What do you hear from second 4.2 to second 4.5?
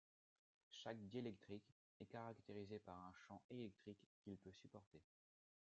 qu’il